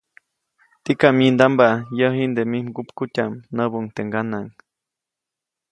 ‒Tikam 0.83 1.13
myindamba, 1.17 1.67
yäʼ 1.99 2.11
jiʼnde 2.17 2.41
mij 2.51 2.63
mgupkutyaʼm-, 2.67 3.41
näbuʼuŋ 3.55 3.85
teʼ 3.95 4.05
ŋganaʼŋ. 4.07 4.47